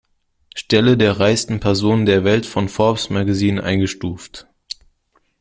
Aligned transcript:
Stelle 0.55 0.97
der 0.97 1.19
reichsten 1.19 1.59
Personen 1.59 2.07
der 2.07 2.23
Welt 2.23 2.47
von 2.47 2.69
Forbes 2.69 3.11
Magazine 3.11 3.61
eingestuft. 3.63 4.47